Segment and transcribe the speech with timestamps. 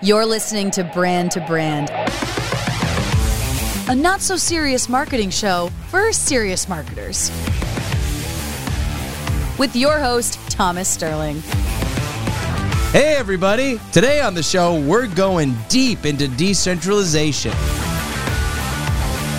[0.00, 1.90] You're listening to Brand to Brand,
[3.90, 7.30] a not so serious marketing show for serious marketers.
[9.58, 11.40] With your host, Thomas Sterling.
[12.92, 13.80] Hey, everybody.
[13.90, 17.52] Today on the show, we're going deep into decentralization.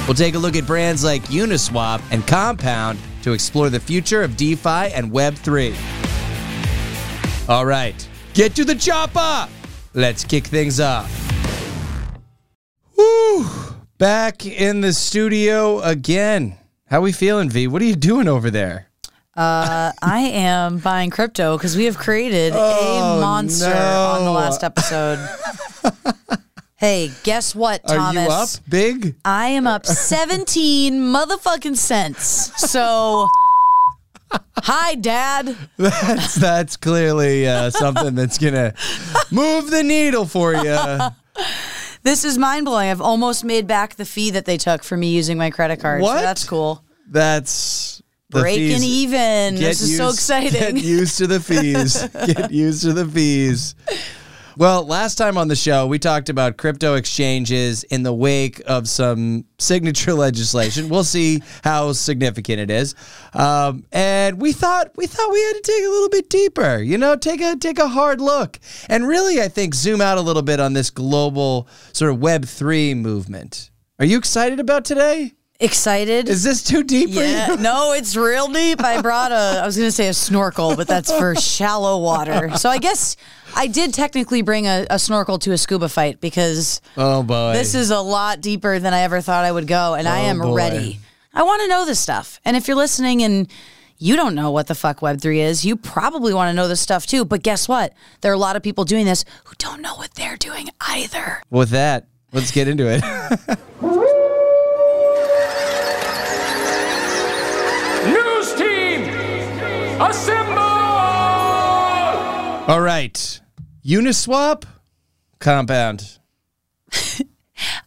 [0.07, 4.35] We'll take a look at brands like Uniswap and Compound to explore the future of
[4.35, 5.73] DeFi and Web3.
[7.47, 9.47] All right, get to the chopper.
[9.93, 11.09] Let's kick things off.
[12.97, 13.45] Woo!
[13.97, 16.57] Back in the studio again.
[16.85, 17.67] How we feeling, V?
[17.67, 18.87] What are you doing over there?
[19.35, 24.15] Uh, I am buying crypto because we have created Oh, a monster no.
[24.17, 25.17] on the last episode.
[26.75, 28.25] hey, guess what, Are Thomas?
[28.25, 29.15] you up big?
[29.23, 32.51] I am up 17 motherfucking cents.
[32.69, 33.27] So,
[34.57, 35.55] hi, Dad.
[35.77, 38.73] That's that's clearly uh, something that's gonna
[39.31, 40.77] move the needle for you.
[42.03, 42.89] This is mind blowing.
[42.89, 46.01] I've almost made back the fee that they took for me using my credit card.
[46.01, 46.17] What?
[46.17, 46.83] So that's cool.
[47.09, 48.83] That's the Breaking fees.
[48.83, 49.55] even.
[49.55, 50.51] Get This is so exciting.
[50.75, 52.07] Get used to the fees.
[52.33, 53.75] Get used to the fees.
[54.59, 58.89] Well, last time on the show, we talked about crypto exchanges in the wake of
[58.89, 60.89] some signature legislation.
[60.89, 62.93] We'll see how significant it is,
[63.33, 66.77] um, and we thought we thought we had to take a little bit deeper.
[66.79, 70.21] You know, take a take a hard look, and really, I think zoom out a
[70.21, 73.71] little bit on this global sort of Web three movement.
[73.97, 75.35] Are you excited about today?
[75.61, 76.29] Excited?
[76.29, 77.57] Is this too deep for yeah, you?
[77.57, 78.81] no, it's real deep.
[78.81, 82.55] I brought a, I was going to say a snorkel, but that's for shallow water.
[82.55, 83.17] So I guess
[83.55, 87.75] I did technically bring a, a snorkel to a scuba fight because Oh boy, this
[87.75, 90.39] is a lot deeper than I ever thought I would go, and I Oh, am
[90.39, 90.53] boy.
[90.53, 90.99] ready.
[91.33, 92.39] I want to know this stuff.
[92.45, 93.47] And if you're listening and
[93.97, 97.05] you don't know what the fuck Web3 is, you probably want to know this stuff
[97.05, 97.25] too.
[97.25, 97.93] But guess what?
[98.21, 101.41] There are a lot of people doing this who don't know what they're doing either.
[101.49, 103.03] With that, let's get into it.
[108.07, 109.03] News team,
[110.01, 110.61] assemble!
[112.71, 113.41] All right.
[113.89, 114.65] Uniswap
[115.39, 116.19] compound.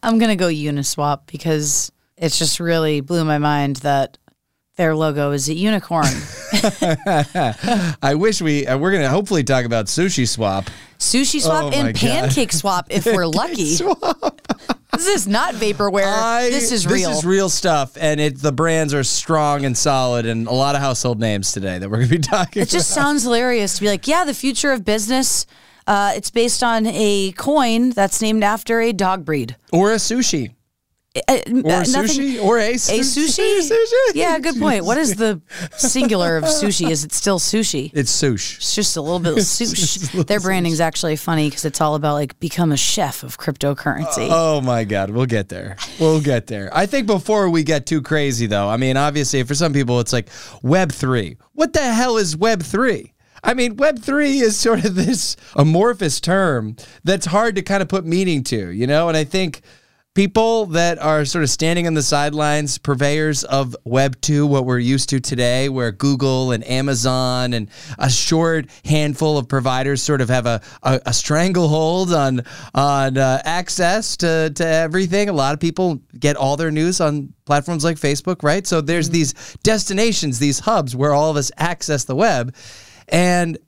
[0.03, 4.19] I'm going to go Uniswap because it's just really blew my mind that
[4.77, 6.07] their logo is a unicorn.
[8.03, 10.65] I wish we uh, we're going to hopefully talk about Sushi Swap.
[10.99, 12.01] Sushi Swap Oh and God.
[12.01, 13.77] Pancake Swap if we're lucky.
[14.93, 16.05] This is not vaporware.
[16.05, 17.11] I- this is real.
[17.11, 20.75] This is real stuff and it the brands are strong and solid and a lot
[20.75, 23.83] of household names today that we're going to be talking It just sounds hilarious to
[23.83, 25.47] be like, yeah, the future of business.
[25.87, 29.57] Uh, it's based on a coin that's named after a dog breed.
[29.73, 30.55] or a sushi
[31.15, 33.61] Uh, or uh, sushi or a, A sushi?
[33.61, 34.15] sushi.
[34.15, 34.85] Yeah, good point.
[34.87, 35.43] What is the
[35.77, 36.89] singular of sushi?
[36.89, 37.91] Is it still sushi?
[37.93, 38.57] It's sush.
[38.57, 40.27] It's just a little bit of sushi.
[40.27, 44.29] Their branding's actually funny because it's all about like become a chef of cryptocurrency.
[44.31, 45.77] Oh my God, we'll get there.
[46.01, 46.71] We'll get there.
[46.73, 50.15] I think before we get too crazy, though, I mean, obviously, for some people, it's
[50.15, 50.29] like
[50.63, 51.37] Web 3.
[51.53, 53.13] What the hell is Web 3?
[53.43, 57.89] I mean, Web 3 is sort of this amorphous term that's hard to kind of
[57.89, 59.09] put meaning to, you know?
[59.09, 59.63] And I think
[60.15, 64.79] people that are sort of standing on the sidelines, purveyors of Web 2, what we're
[64.79, 70.29] used to today, where Google and Amazon and a short handful of providers sort of
[70.29, 72.43] have a, a, a stranglehold on
[72.75, 75.29] on uh, access to, to everything.
[75.29, 78.67] A lot of people get all their news on platforms like Facebook, right?
[78.67, 79.33] So there's these
[79.63, 82.55] destinations, these hubs where all of us access the web.
[83.13, 83.59] And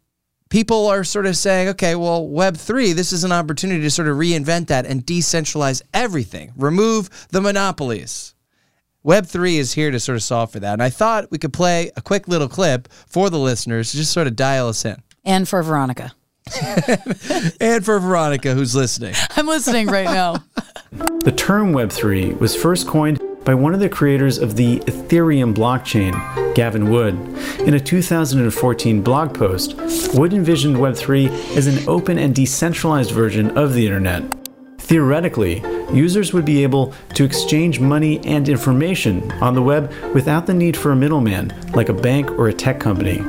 [0.49, 4.17] people are sort of saying, okay, well, Web3, this is an opportunity to sort of
[4.17, 8.35] reinvent that and decentralize everything, remove the monopolies.
[9.05, 10.73] Web3 is here to sort of solve for that.
[10.73, 14.13] And I thought we could play a quick little clip for the listeners to just
[14.13, 14.97] sort of dial us in.
[15.25, 16.13] And for Veronica.
[17.61, 19.15] And for Veronica, who's listening.
[19.37, 20.45] I'm listening right now.
[21.25, 26.15] The term Web3 was first coined by one of the creators of the Ethereum blockchain,
[26.55, 27.15] Gavin Wood.
[27.61, 29.77] In a 2014 blog post,
[30.15, 34.23] Wood envisioned Web3 as an open and decentralized version of the internet.
[34.79, 35.63] Theoretically,
[35.93, 40.77] users would be able to exchange money and information on the web without the need
[40.77, 43.23] for a middleman, like a bank or a tech company.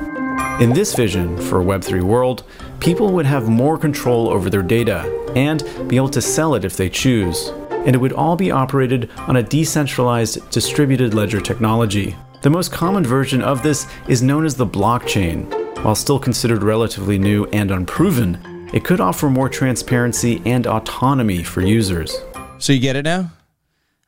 [0.61, 2.43] In this vision for a Web3 world,
[2.79, 5.03] people would have more control over their data
[5.35, 7.51] and be able to sell it if they choose.
[7.85, 12.15] And it would all be operated on a decentralized distributed ledger technology.
[12.41, 15.49] The most common version of this is known as the blockchain.
[15.83, 21.61] While still considered relatively new and unproven, it could offer more transparency and autonomy for
[21.61, 22.15] users.
[22.57, 23.31] So you get it now?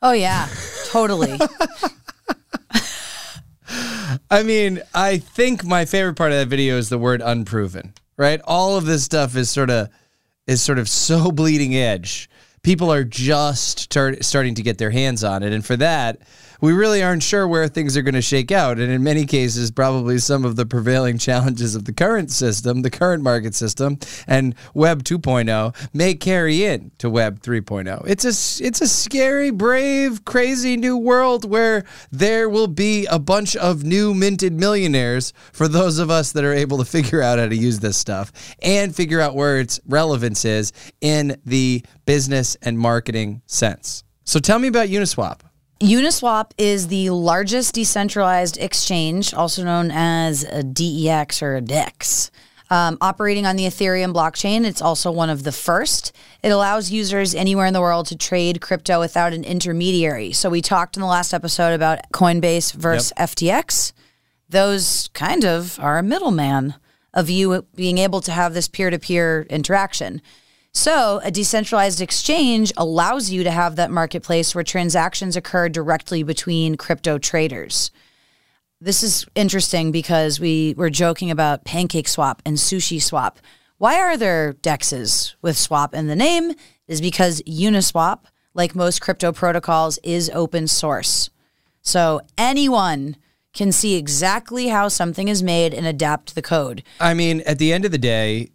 [0.01, 0.47] Oh yeah,
[0.85, 1.39] totally.
[4.29, 8.41] I mean, I think my favorite part of that video is the word unproven, right?
[8.43, 9.89] All of this stuff is sort of
[10.45, 12.29] is sort of so bleeding edge.
[12.67, 15.53] People are just start, starting to get their hands on it.
[15.53, 16.19] And for that,
[16.61, 18.79] we really aren't sure where things are going to shake out.
[18.79, 22.89] And in many cases, probably some of the prevailing challenges of the current system, the
[22.89, 28.03] current market system, and Web 2.0 may carry in to Web 3.0.
[28.07, 33.55] It's a, it's a scary, brave, crazy new world where there will be a bunch
[33.55, 37.47] of new minted millionaires for those of us that are able to figure out how
[37.47, 38.31] to use this stuff
[38.61, 44.03] and figure out where its relevance is in the business and marketing sense.
[44.23, 45.46] So tell me about Uniswap.
[45.79, 52.31] Uniswap is the largest decentralized exchange, also known as a DEX or a DEX.
[52.69, 56.13] Um, operating on the Ethereum blockchain, it's also one of the first.
[56.43, 60.33] It allows users anywhere in the world to trade crypto without an intermediary.
[60.33, 63.93] So, we talked in the last episode about Coinbase versus FTX.
[64.49, 66.73] Those kind of are a middleman
[67.13, 70.21] of you being able to have this peer to peer interaction.
[70.77, 76.77] So, a decentralized exchange allows you to have that marketplace where transactions occur directly between
[76.77, 77.89] crypto traders.
[78.79, 83.39] This is interesting because we were joking about Pancake Swap and Sushi Swap.
[83.79, 86.53] Why are there dexes with swap in the name?
[86.87, 91.31] Is because Uniswap, like most crypto protocols, is open source.
[91.81, 93.15] So anyone
[93.51, 96.83] can see exactly how something is made and adapt the code.
[96.99, 98.51] I mean, at the end of the day,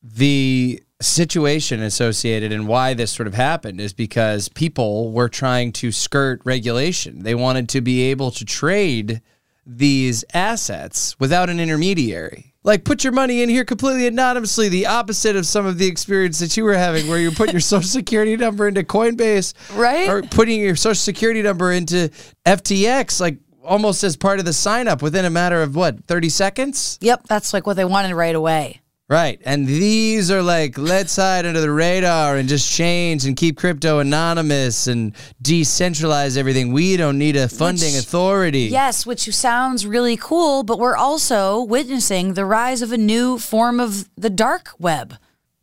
[0.00, 5.92] the situation associated and why this sort of happened is because people were trying to
[5.92, 7.22] skirt regulation.
[7.22, 9.20] They wanted to be able to trade
[9.66, 12.54] these assets without an intermediary.
[12.62, 16.38] Like put your money in here completely anonymously, the opposite of some of the experience
[16.38, 19.52] that you were having where you're putting your social security number into Coinbase.
[19.76, 20.08] Right.
[20.08, 22.10] Or putting your social security number into
[22.46, 26.28] FTX, like almost as part of the sign up within a matter of what, 30
[26.30, 26.98] seconds?
[27.00, 28.80] Yep, that's like what they wanted right away.
[29.06, 29.38] Right.
[29.44, 33.98] And these are like, let's hide under the radar and just change and keep crypto
[33.98, 36.72] anonymous and decentralize everything.
[36.72, 38.60] We don't need a funding Which- authority.
[38.62, 43.78] Yes, which sounds really cool, but we're also witnessing the rise of a new form
[43.78, 45.16] of the dark web.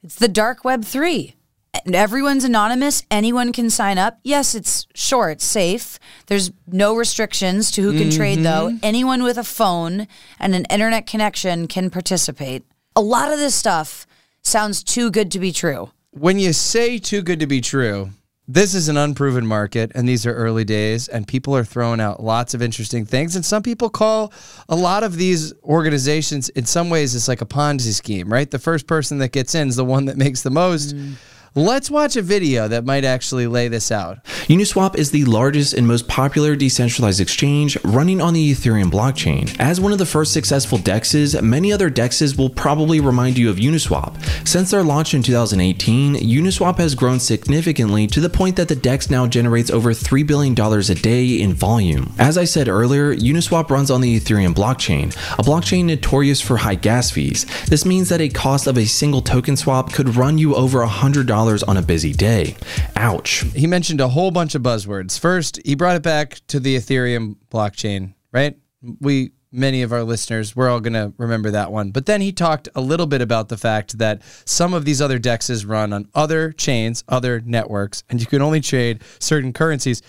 [0.03, 1.35] It's the dark web 3.
[1.83, 4.19] And everyone's anonymous, anyone can sign up.
[4.23, 5.97] Yes, it's sure, it's safe.
[6.27, 8.67] There's no restrictions to who can trade though.
[8.67, 8.77] Mm-hmm.
[8.83, 12.65] Anyone with a phone and an internet connection can participate.
[12.95, 14.05] A lot of this stuff
[14.43, 15.91] sounds too good to be true.
[16.11, 18.09] When you say too good to be true,
[18.47, 22.21] this is an unproven market and these are early days and people are throwing out
[22.21, 24.33] lots of interesting things and some people call
[24.67, 28.51] a lot of these organizations in some ways it's like a ponzi scheme right?
[28.51, 31.13] The first person that gets in is the one that makes the most mm.
[31.53, 34.19] Let's watch a video that might actually lay this out
[34.51, 39.55] Uniswap is the largest and most popular decentralized exchange running on the Ethereum blockchain.
[39.59, 43.55] As one of the first successful DEXs, many other DEXs will probably remind you of
[43.55, 44.21] Uniswap.
[44.45, 49.09] Since their launch in 2018, Uniswap has grown significantly to the point that the DEX
[49.09, 52.13] now generates over $3 billion a day in volume.
[52.19, 56.75] As I said earlier, Uniswap runs on the Ethereum blockchain, a blockchain notorious for high
[56.75, 57.45] gas fees.
[57.67, 61.25] This means that a cost of a single token swap could run you over $100
[61.41, 62.55] on a busy day.
[62.95, 63.43] Ouch.
[63.55, 65.19] he mentioned a whole bunch of buzzwords.
[65.19, 68.57] First, he brought it back to the Ethereum blockchain, right?
[68.99, 71.91] We many of our listeners we're all going to remember that one.
[71.91, 75.19] But then he talked a little bit about the fact that some of these other
[75.19, 80.01] dexes run on other chains, other networks, and you can only trade certain currencies.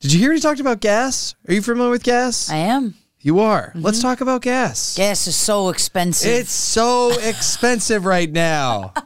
[0.00, 1.34] Did you hear he talked about gas?
[1.48, 2.50] Are you familiar with gas?
[2.50, 2.94] I am.
[3.20, 3.68] you are.
[3.68, 3.80] Mm-hmm.
[3.82, 4.96] Let's talk about gas.
[4.96, 6.30] Gas is so expensive.
[6.30, 8.92] It's so expensive right now.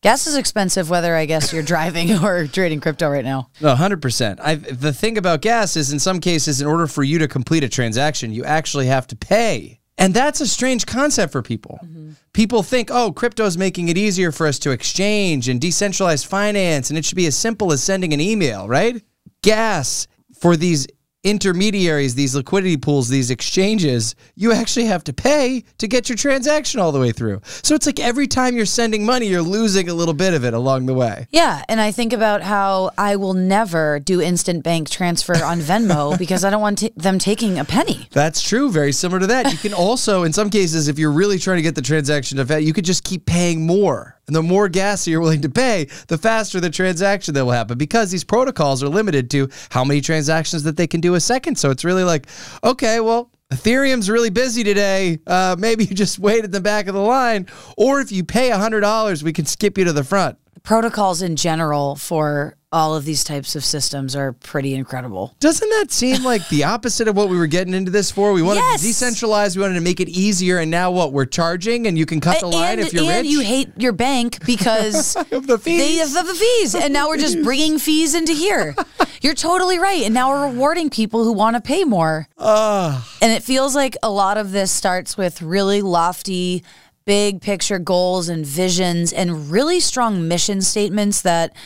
[0.00, 3.50] Gas is expensive whether I guess you're driving or trading crypto right now.
[3.60, 4.38] No, hundred percent.
[4.40, 7.64] I the thing about gas is, in some cases, in order for you to complete
[7.64, 11.80] a transaction, you actually have to pay, and that's a strange concept for people.
[11.84, 12.12] Mm-hmm.
[12.32, 16.90] People think, oh, crypto is making it easier for us to exchange and decentralized finance,
[16.90, 19.02] and it should be as simple as sending an email, right?
[19.42, 20.06] Gas
[20.40, 20.86] for these
[21.24, 26.80] intermediaries, these liquidity pools, these exchanges, you actually have to pay to get your transaction
[26.80, 27.40] all the way through.
[27.44, 30.54] So it's like every time you're sending money, you're losing a little bit of it
[30.54, 31.26] along the way.
[31.30, 36.16] Yeah, and I think about how I will never do instant bank transfer on Venmo
[36.18, 38.08] because I don't want t- them taking a penny.
[38.12, 38.70] That's true.
[38.70, 39.50] Very similar to that.
[39.50, 42.44] You can also, in some cases, if you're really trying to get the transaction to
[42.44, 44.17] vet, you could just keep paying more.
[44.28, 47.76] And the more gas you're willing to pay, the faster the transaction that will happen
[47.76, 51.58] because these protocols are limited to how many transactions that they can do a second.
[51.58, 52.26] So it's really like,
[52.62, 55.18] okay, well, Ethereum's really busy today.
[55.26, 57.48] Uh, maybe you just wait at the back of the line.
[57.76, 60.38] Or if you pay $100, we can skip you to the front.
[60.62, 65.34] Protocols in general for all of these types of systems are pretty incredible.
[65.40, 68.34] Doesn't that seem like the opposite of what we were getting into this for?
[68.34, 68.82] We wanted Yes.
[68.82, 71.14] to decentralize, we wanted to make it easier, and now what?
[71.14, 73.26] We're charging, and you can cut the line and, if you're and rich.
[73.32, 75.78] you hate your bank because Of the fees.
[76.12, 78.74] They have the fees, and now we're just bringing fees into here.
[79.22, 82.28] You're totally right, and now we're rewarding people who want to pay more.
[82.38, 86.64] And it feels like a lot of this starts with really lofty,
[87.08, 91.56] big picture goals and visions, and really strong mission statements that,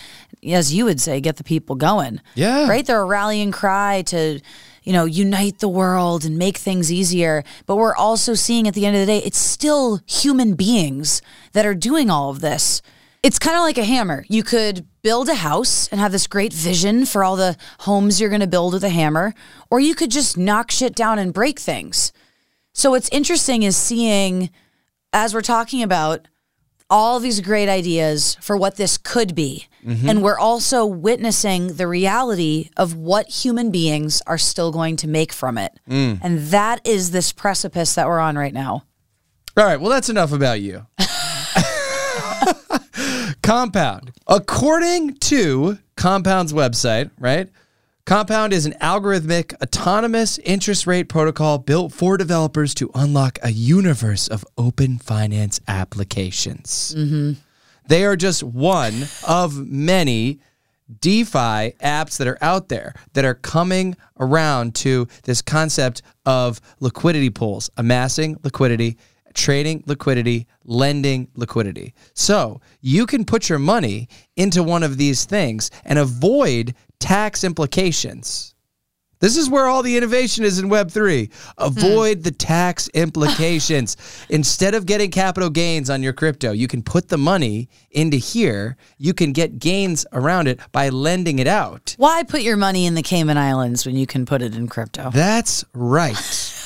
[0.46, 2.20] as you would say, get the people going.
[2.36, 2.68] Yeah.
[2.68, 2.86] right.
[2.86, 4.40] They're a rallying cry to.
[4.84, 7.44] You know, unite the world and make things easier.
[7.66, 11.22] But we're also seeing at the end of the day, it's still human beings
[11.52, 12.82] that are doing all of this.
[13.22, 14.24] It's kind of like a hammer.
[14.28, 17.56] You could build a house and have this great vision for all the
[17.86, 19.34] homes you're going to build with a hammer,
[19.70, 22.12] or you could just knock shit down and break things.
[22.74, 24.50] So what's interesting is seeing,
[25.12, 26.28] as we're talking about,
[26.92, 29.66] all these great ideas for what this could be.
[29.84, 30.08] Mm-hmm.
[30.10, 35.32] And we're also witnessing the reality of what human beings are still going to make
[35.32, 35.80] from it.
[35.88, 36.20] Mm.
[36.22, 38.84] And that is this precipice that we're on right now.
[39.56, 40.86] All right, well, that's enough about you.
[43.42, 44.12] Compound.
[44.26, 47.48] According to Compound's website, right?
[48.04, 54.26] Compound is an algorithmic, autonomous interest rate protocol built for developers to unlock a universe
[54.26, 56.94] of open finance applications.
[56.98, 57.34] Mm-hmm.
[57.86, 60.40] They are just one of many
[61.00, 67.30] DeFi apps that are out there that are coming around to this concept of liquidity
[67.30, 68.98] pools, amassing liquidity,
[69.32, 71.94] trading liquidity, lending liquidity.
[72.14, 78.54] So you can put your money into one of these things and avoid tax implications.
[79.18, 81.30] This is where all the innovation is in Web3.
[81.58, 83.96] Avoid the tax implications.
[84.30, 88.76] Instead of getting capital gains on your crypto, you can put the money into here.
[88.98, 91.94] You can get gains around it by lending it out.
[91.98, 95.10] Why put your money in the Cayman Islands when you can put it in crypto?
[95.10, 96.16] That's right.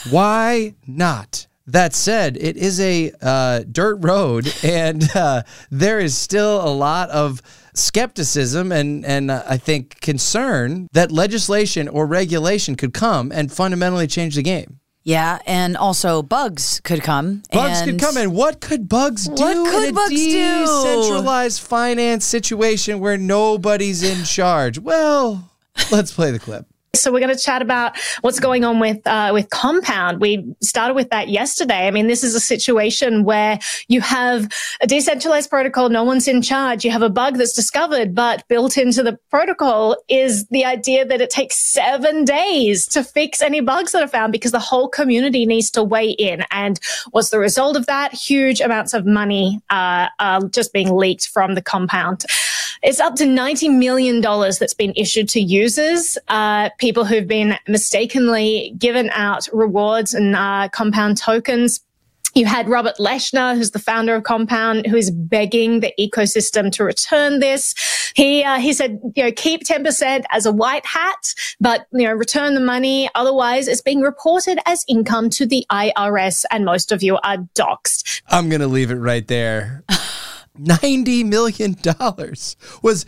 [0.09, 1.47] Why not?
[1.69, 7.11] That said, it is a uh, dirt road, and uh, there is still a lot
[7.11, 7.43] of
[7.79, 14.07] skepticism and and uh, I think concern that legislation or regulation could come and fundamentally
[14.07, 14.81] change the game.
[15.03, 17.43] Yeah, and also bugs could come.
[17.53, 20.61] Bugs could come and What could bugs do What could in a bugs do?
[20.61, 24.81] decentralized finance situation where nobody's in charge?
[24.81, 25.49] Well,
[25.93, 26.67] let's play the clip.
[27.01, 30.21] So we're going to chat about what's going on with uh, with Compound.
[30.21, 31.87] We started with that yesterday.
[31.87, 34.49] I mean, this is a situation where you have
[34.81, 36.85] a decentralized protocol, no one's in charge.
[36.85, 41.21] You have a bug that's discovered, but built into the protocol is the idea that
[41.21, 45.47] it takes seven days to fix any bugs that are found because the whole community
[45.47, 46.45] needs to weigh in.
[46.51, 46.79] And
[47.11, 48.13] what's the result of that?
[48.13, 52.25] Huge amounts of money uh, are just being leaked from the Compound.
[52.83, 58.75] It's up to $90 million that's been issued to users, uh, people who've been mistakenly
[58.79, 61.81] given out rewards and uh, compound tokens.
[62.37, 66.85] You had Robert Leshner, who's the founder of Compound, who is begging the ecosystem to
[66.85, 67.75] return this.
[68.15, 72.07] He uh, he said, you know, keep ten percent as a white hat, but you
[72.07, 73.09] know, return the money.
[73.15, 78.21] Otherwise, it's being reported as income to the IRS, and most of you are doxxed.
[78.29, 79.83] I'm to leave it right there.
[80.59, 81.77] $90 million
[82.83, 83.07] was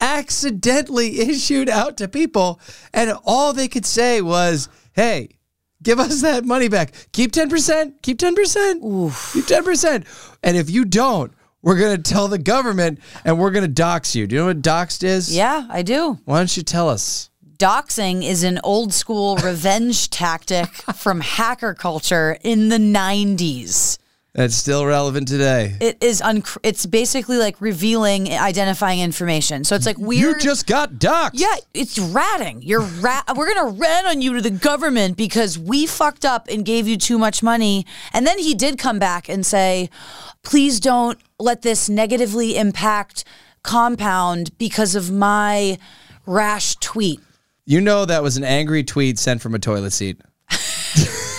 [0.00, 2.60] accidentally issued out to people,
[2.92, 5.28] and all they could say was, hey,
[5.82, 6.92] give us that money back.
[7.12, 10.36] Keep 10%, keep 10%, keep 10%.
[10.42, 14.16] And if you don't, we're going to tell the government and we're going to dox
[14.16, 14.26] you.
[14.26, 15.34] Do you know what doxed is?
[15.34, 16.18] Yeah, I do.
[16.24, 17.30] Why don't you tell us?
[17.56, 23.98] Doxing is an old school revenge tactic from hacker culture in the 90s.
[24.34, 25.76] That's still relevant today.
[25.78, 29.62] It is unc- it's basically like revealing identifying information.
[29.64, 31.32] So it's like weird You just got doxed.
[31.34, 32.62] Yeah, it's ratting.
[32.62, 33.24] You're rat.
[33.36, 36.96] We're gonna rat on you to the government because we fucked up and gave you
[36.96, 37.84] too much money.
[38.14, 39.90] And then he did come back and say,
[40.42, 43.24] "Please don't let this negatively impact
[43.62, 45.76] Compound because of my
[46.24, 47.20] rash tweet."
[47.66, 50.22] You know that was an angry tweet sent from a toilet seat.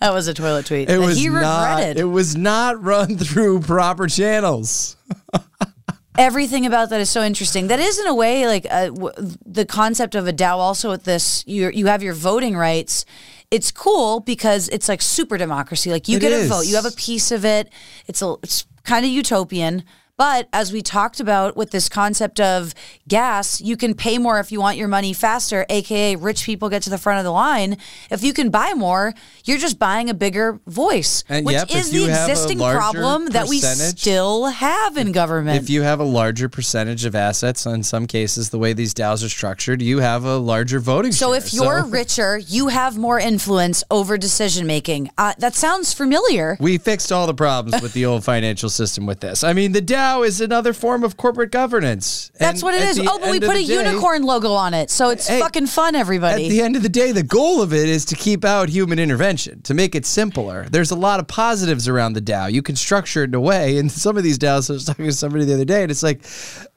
[0.00, 0.88] That was a toilet tweet.
[0.88, 1.74] It was he not.
[1.76, 1.98] regretted.
[1.98, 4.96] It was not run through proper channels.
[6.18, 7.68] Everything about that is so interesting.
[7.68, 9.12] That is, in a way, like uh, w-
[9.46, 10.56] the concept of a DAO.
[10.56, 13.04] Also, with this, you you have your voting rights.
[13.52, 15.90] It's cool because it's like super democracy.
[15.92, 16.46] Like you It get is.
[16.46, 17.72] a vote, you have a piece of it.
[18.08, 19.84] It's a it's kind of utopian,
[20.18, 22.74] But as we talked about with this concept of
[23.06, 26.82] gas, you can pay more if you want your money faster, aka rich people get
[26.82, 27.76] to the front of the line.
[28.10, 31.92] If you can buy more, you're just buying a bigger voice, And which yep, is
[31.92, 35.62] the existing problem that we still have in government.
[35.62, 39.24] If you have a larger percentage of assets, in some cases, the way these DAOs
[39.24, 41.38] are structured, you have a larger voting so share.
[41.38, 45.10] if you're richer, you have more influence over decision making.
[45.16, 46.56] Uh, that sounds familiar.
[46.58, 49.44] we fixed all the problems with the old financial system with this.
[49.44, 52.30] I mean, the DAO is another form of corporate governance.
[52.38, 52.98] That's And what it is.
[52.98, 55.94] Oh, but we put a day- unicorn logo on it, so it's Hey, fucking fun,
[55.94, 56.46] everybody.
[56.46, 58.98] At the end of the day, the goal of it is to keep out human
[58.98, 60.66] intervention, to make it simpler.
[60.70, 62.50] There's a lot of positives around the DAO.
[62.52, 65.04] You can structure it in a way, and some of these DAOs, I was talking
[65.06, 66.24] to somebody the other day, and it's like,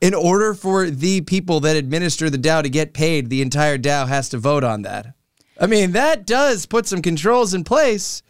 [0.01, 4.07] in order for the people that administer the DAO to get paid, the entire DAO
[4.07, 5.07] has to vote on that.
[5.59, 8.23] I mean, that does put some controls in place.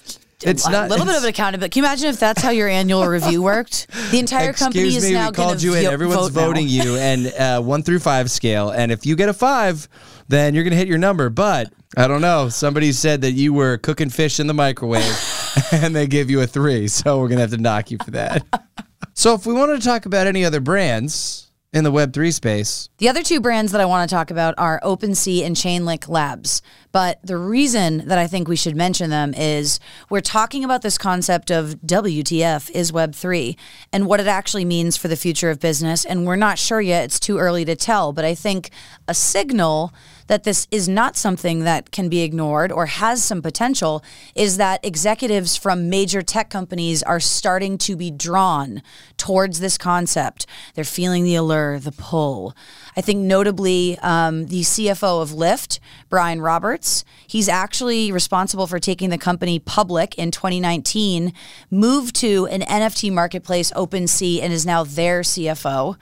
[0.44, 1.70] It's not a not little bit of an accountability.
[1.74, 3.88] Can you imagine if that's how your annual review worked?
[4.12, 5.84] The entire company Excuse is me, now we called you in.
[5.86, 6.46] vo- Everyone's vote now.
[6.48, 8.70] voting you, and uh, one through five scale.
[8.70, 9.88] And if you get a five,
[10.28, 11.30] then you're gonna hit your number.
[11.30, 12.50] But I don't know.
[12.50, 15.04] Somebody said that you were cooking fish in the microwave,
[15.72, 16.88] and they give you a three.
[16.88, 18.46] So we're gonna have to knock you for that.
[19.14, 22.90] so if we wanted to talk about any other brands in the Web three space,
[22.98, 26.62] The other two brands that I want to talk about are OpenSea and Chainlink Labs.
[26.92, 29.80] But the reason that I think we should mention them is
[30.10, 33.56] we're talking about this concept of WTF is Web3
[33.94, 36.04] and what it actually means for the future of business.
[36.04, 37.06] And we're not sure yet.
[37.06, 38.12] It's too early to tell.
[38.14, 38.72] But I think
[39.08, 39.94] a signal
[40.32, 44.02] that this is not something that can be ignored or has some potential
[44.34, 48.82] is that executives from major tech companies are starting to be drawn
[49.18, 50.46] towards this concept.
[50.74, 52.56] They're feeling the allure, the pull.
[52.96, 56.81] I think notably um, the CFO of Lyft, Brian Roberts,
[57.28, 61.34] he's actually responsible for taking the company public in 2019,
[61.70, 65.98] moved to an NFT marketplace, OpenSea, and is now their CFO.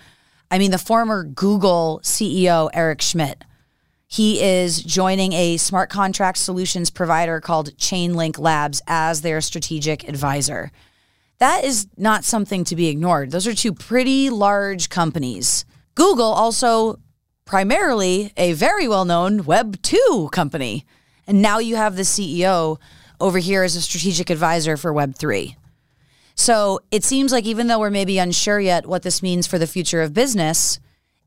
[0.52, 3.44] I mean, the former Google CEO, Eric Schmidt.
[4.08, 10.72] He is joining a smart contract solutions provider called Chainlink Labs as their strategic advisor.
[11.38, 13.32] That is not something to be ignored.
[13.32, 15.64] Those are two pretty large companies.
[15.94, 17.00] Google also
[17.50, 20.86] primarily a very well-known web 2 company.
[21.26, 22.78] And now you have the CEO
[23.20, 25.56] over here as a strategic advisor for web 3.
[26.36, 29.66] So, it seems like even though we're maybe unsure yet what this means for the
[29.66, 30.80] future of business,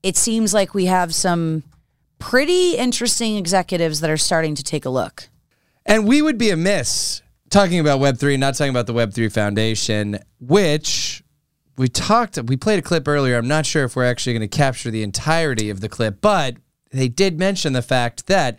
[0.05, 1.65] it seems like we have some
[2.21, 5.29] pretty interesting executives that are starting to take a look.
[5.85, 9.29] and we would be amiss talking about Web three, not talking about the Web three
[9.29, 11.22] Foundation, which
[11.77, 12.39] we talked.
[12.43, 13.37] We played a clip earlier.
[13.37, 16.57] I'm not sure if we're actually going to capture the entirety of the clip, but
[16.91, 18.59] they did mention the fact that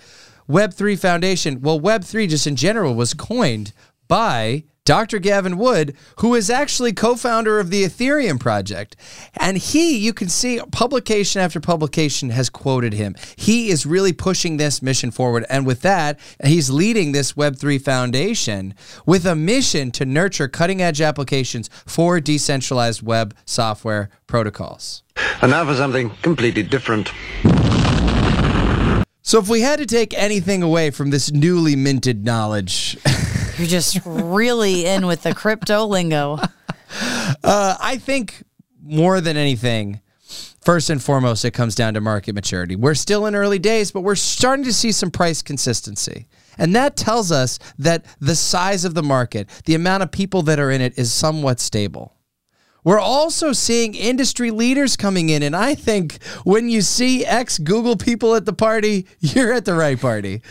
[0.49, 3.73] Web3 Foundation, well, Web3 just in general was coined
[4.07, 5.19] by Dr.
[5.19, 8.97] Gavin Wood, who is actually co founder of the Ethereum project.
[9.37, 13.15] And he, you can see publication after publication has quoted him.
[13.37, 15.45] He is really pushing this mission forward.
[15.49, 18.73] And with that, he's leading this Web3 Foundation
[19.05, 25.03] with a mission to nurture cutting edge applications for decentralized web software protocols.
[25.41, 27.09] And now for something completely different.
[29.25, 32.97] So, if we had to take anything away from this newly minted knowledge,
[33.57, 36.39] You're just really in with the crypto lingo.
[37.43, 38.43] uh, I think
[38.81, 40.01] more than anything,
[40.61, 42.75] first and foremost, it comes down to market maturity.
[42.75, 46.27] We're still in early days, but we're starting to see some price consistency.
[46.57, 50.59] And that tells us that the size of the market, the amount of people that
[50.59, 52.15] are in it, is somewhat stable.
[52.83, 55.41] We're also seeing industry leaders coming in.
[55.41, 59.73] And I think when you see ex Google people at the party, you're at the
[59.73, 60.41] right party.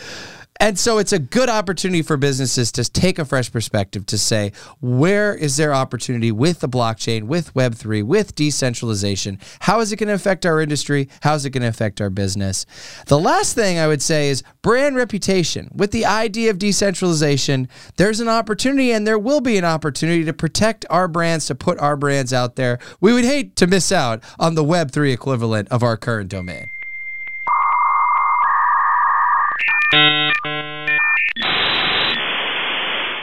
[0.63, 4.53] And so it's a good opportunity for businesses to take a fresh perspective to say,
[4.81, 9.41] where is their opportunity with the blockchain, with Web3, with decentralization?
[9.59, 11.09] How is it going to affect our industry?
[11.23, 12.65] How is it going to affect our business?
[13.09, 15.69] The last thing I would say is brand reputation.
[15.75, 20.33] With the idea of decentralization, there's an opportunity and there will be an opportunity to
[20.33, 22.79] protect our brands, to put our brands out there.
[23.01, 26.71] We would hate to miss out on the Web3 equivalent of our current domain.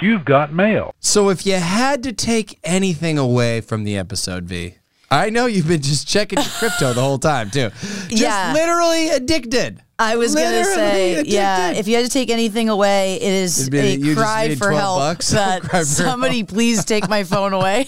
[0.01, 0.93] You've got mail.
[0.99, 4.75] So if you had to take anything away from the episode, V,
[5.11, 7.69] I know you've been just checking your crypto the whole time too.
[8.09, 8.53] Just Yeah.
[8.53, 9.81] literally addicted.
[10.01, 11.33] I was gonna say, addicted.
[11.33, 11.71] yeah.
[11.71, 14.71] If you had to take anything away, it is be- a you just cry for
[14.71, 15.29] help bucks.
[15.31, 17.87] that for somebody please take my phone away.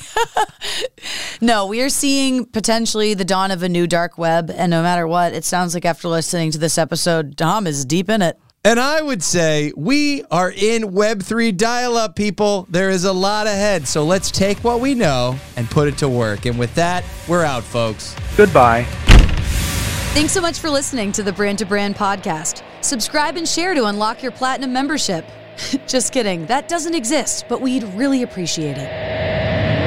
[1.41, 5.07] no, we are seeing potentially the dawn of a new dark web, and no matter
[5.07, 8.37] what, it sounds like after listening to this episode, Dom is deep in it.
[8.63, 12.67] And I would say we are in Web3 dial up, people.
[12.69, 13.87] There is a lot ahead.
[13.87, 16.45] So let's take what we know and put it to work.
[16.45, 18.15] And with that, we're out, folks.
[18.37, 18.83] Goodbye.
[20.13, 22.61] Thanks so much for listening to the Brand to Brand podcast.
[22.81, 25.25] Subscribe and share to unlock your platinum membership.
[25.87, 29.80] Just kidding, that doesn't exist, but we'd really appreciate it.